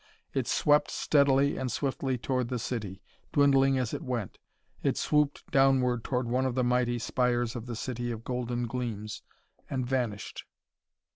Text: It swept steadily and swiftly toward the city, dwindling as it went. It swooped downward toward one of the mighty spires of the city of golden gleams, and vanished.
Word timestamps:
It 0.33 0.47
swept 0.47 0.89
steadily 0.89 1.57
and 1.57 1.71
swiftly 1.71 2.17
toward 2.17 2.47
the 2.47 2.57
city, 2.57 3.03
dwindling 3.31 3.77
as 3.77 3.93
it 3.93 4.01
went. 4.01 4.39
It 4.81 4.97
swooped 4.97 5.45
downward 5.51 6.03
toward 6.03 6.27
one 6.27 6.47
of 6.47 6.55
the 6.55 6.63
mighty 6.63 6.97
spires 6.97 7.55
of 7.55 7.67
the 7.67 7.75
city 7.75 8.09
of 8.09 8.23
golden 8.23 8.65
gleams, 8.65 9.21
and 9.69 9.85
vanished. 9.85 10.45